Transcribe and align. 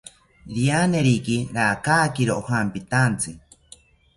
Irianeriki 0.53 1.37
rakakiro 1.57 2.33
ojampitaantzi 2.41 3.31